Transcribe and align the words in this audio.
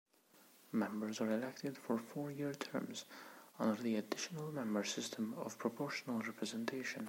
Members 0.71 1.21
are 1.21 1.31
elected 1.31 1.77
for 1.77 1.99
four-year 1.99 2.55
terms 2.55 3.05
under 3.59 3.79
the 3.83 3.97
Additional 3.97 4.51
Member 4.51 4.83
System 4.83 5.35
of 5.37 5.59
proportional 5.59 6.21
representation. 6.23 6.99